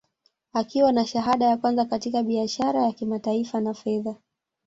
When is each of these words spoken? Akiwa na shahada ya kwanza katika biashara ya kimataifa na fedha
Akiwa 0.53 0.91
na 0.91 1.05
shahada 1.05 1.45
ya 1.45 1.57
kwanza 1.57 1.85
katika 1.85 2.23
biashara 2.23 2.83
ya 2.85 2.91
kimataifa 2.91 3.61
na 3.61 3.73
fedha 3.73 4.15